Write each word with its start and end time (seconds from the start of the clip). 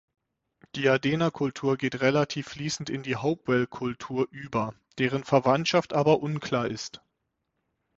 Die 0.73 0.89
Adena-Kultur 0.89 1.77
geht 1.77 2.01
relativ 2.01 2.47
fließend 2.47 2.89
in 2.89 3.03
die 3.03 3.17
Hopewell-Kultur 3.17 4.27
über, 4.31 4.73
deren 4.97 5.23
Verwandtschaft 5.23 5.93
aber 5.93 6.21
unklar 6.21 6.65
ist. 6.65 7.03